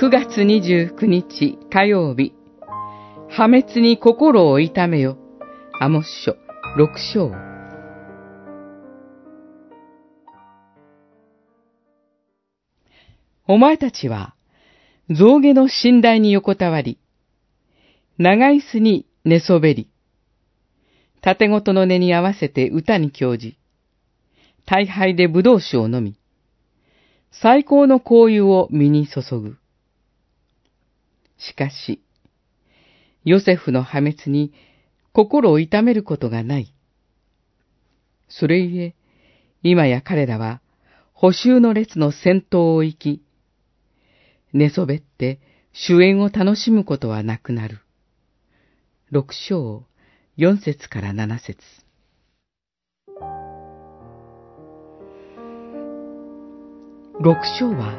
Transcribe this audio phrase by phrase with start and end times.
[0.00, 2.32] 9月29日火曜日、
[3.28, 5.18] 破滅に心を痛めよ。
[5.78, 6.32] アモス書
[6.78, 7.32] 6章。
[13.46, 14.34] お前たちは、
[15.10, 16.98] 象牙の寝台に横たわり、
[18.16, 19.90] 長椅子に寝そべり、
[21.20, 23.58] 縦ごとの根に合わせて歌に教じ、
[24.64, 26.18] 大杯で葡萄酒を飲み、
[27.32, 29.59] 最高の香油を身に注ぐ。
[31.40, 32.02] しかし、
[33.24, 34.52] ヨセフの破滅に
[35.12, 36.72] 心を痛めることがない。
[38.28, 38.94] それゆえ、
[39.62, 40.60] 今や彼らは
[41.12, 43.22] 補修の列の先頭を行き、
[44.52, 45.40] 寝そべって
[45.72, 47.80] 主演を楽しむことはなくなる。
[49.10, 49.84] 六章、
[50.36, 51.58] 四節から七節
[57.20, 57.98] 六章は、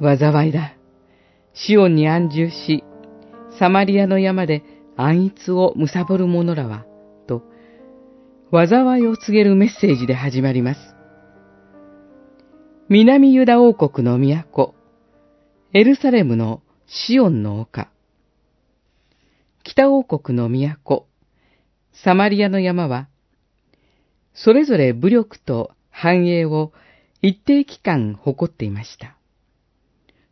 [0.00, 0.75] 災いだ。
[1.58, 2.84] シオンに安住し、
[3.58, 4.62] サマリアの山で
[4.94, 6.84] 暗逸を貪る者らは、
[7.26, 7.42] と、
[8.52, 10.80] 災いを告げるメッセージで始まります。
[12.90, 14.74] 南ユダ王国の都、
[15.72, 17.90] エルサレムのシオンの丘、
[19.64, 21.06] 北王国の都、
[22.04, 23.08] サマリアの山は、
[24.34, 26.72] それぞれ武力と繁栄を
[27.22, 29.16] 一定期間誇っていました。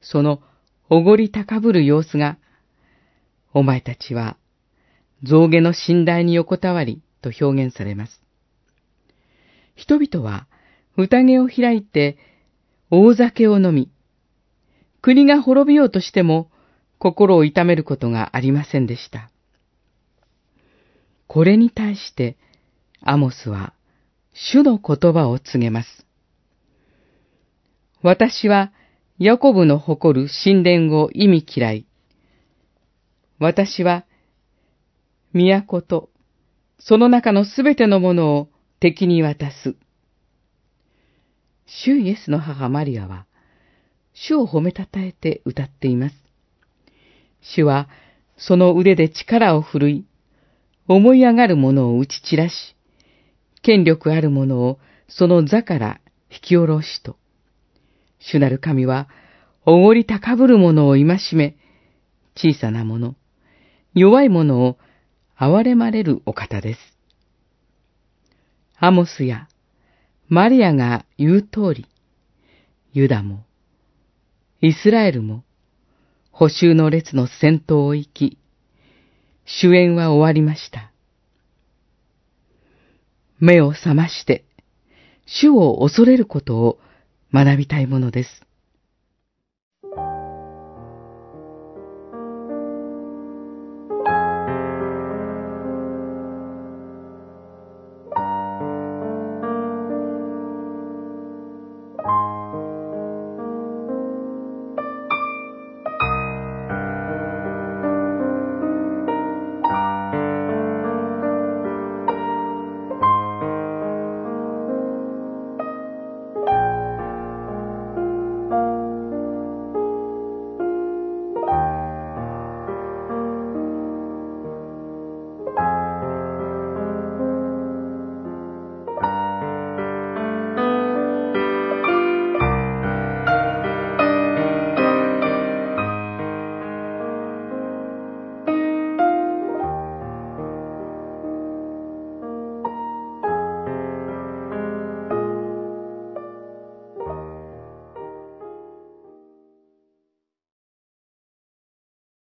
[0.03, 0.43] その
[0.91, 2.39] おごり高ぶる様子が、
[3.53, 4.37] お前たちは
[5.23, 8.21] 象牙の寝台に横たわりと表現されます。
[9.75, 10.47] 人々は
[10.97, 12.19] 宴を開いて
[12.91, 13.91] 大酒を飲み、
[15.01, 16.51] 国が滅びようとしても
[16.99, 19.31] 心を痛めることがありませんでした。
[21.27, 22.37] これに対して
[23.01, 23.73] アモスは
[24.35, 26.07] 主の言葉を告げます。
[28.03, 28.73] 私は
[29.19, 31.87] ヤコブの誇る神殿を意味嫌い。
[33.39, 34.05] 私は
[35.33, 36.11] 都と
[36.87, 38.49] その中のすべてのものを
[38.79, 39.77] 敵に渡す。
[41.67, 43.27] 主イエスの母マリアは、
[44.13, 46.17] 主を褒めたたえて歌っています。
[47.41, 47.89] 主は、
[48.37, 50.05] その腕で力を振るい、
[50.89, 52.77] 思い上がる者を打ち散らし、
[53.63, 56.01] 権力ある者をその座から
[56.31, 57.17] 引き下ろしと。
[58.31, 59.09] 主なる神は、
[59.67, 61.57] おごり高ぶる者を戒め、
[62.37, 63.15] 小さな者、
[63.95, 64.77] 弱い者を
[65.39, 66.81] 憐れまれるお方です。
[68.79, 69.49] アモスや
[70.29, 71.87] マリアが言う通り、
[72.93, 73.45] ユダも、
[74.61, 75.45] イスラエルも、
[76.31, 78.39] 補修の列の先頭を行き、
[79.45, 80.91] 主演は終わりました。
[83.39, 84.45] 目を覚まして、
[85.27, 86.79] 主を恐れることを
[87.35, 88.47] 学びたいものです。